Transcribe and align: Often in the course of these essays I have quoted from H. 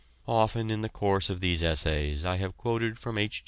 Often 0.27 0.71
in 0.71 0.81
the 0.81 0.89
course 0.89 1.29
of 1.29 1.41
these 1.41 1.61
essays 1.61 2.25
I 2.25 2.37
have 2.37 2.57
quoted 2.57 2.97
from 2.97 3.19
H. 3.19 3.39